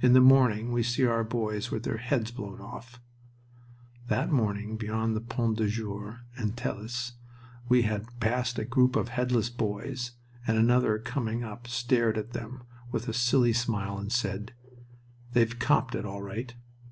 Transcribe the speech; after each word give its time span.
"In 0.00 0.12
the 0.12 0.20
morning 0.20 0.70
we 0.70 0.84
see 0.84 1.04
boys 1.24 1.72
with 1.72 1.82
their 1.82 1.96
heads 1.96 2.30
blown 2.30 2.60
off" 2.60 3.00
that 4.06 4.30
morning 4.30 4.76
beyond 4.76 5.16
the 5.16 5.20
Point 5.20 5.56
du 5.58 5.66
Jour 5.68 6.20
and 6.36 6.56
Thelus 6.56 7.14
we 7.68 7.82
had 7.82 8.06
passed 8.20 8.60
a 8.60 8.64
group 8.64 8.94
of 8.94 9.08
headless 9.08 9.50
boys, 9.50 10.12
and 10.46 10.56
another 10.56 11.00
coming 11.00 11.42
up 11.42 11.66
stared 11.66 12.16
at 12.16 12.30
them 12.30 12.62
with 12.92 13.08
a 13.08 13.12
silly 13.12 13.52
smile 13.52 13.98
and 13.98 14.12
said, 14.12 14.54
"They've 15.32 15.58
copped 15.58 15.96
it 15.96 16.04
all 16.04 16.22
right!" 16.22 16.54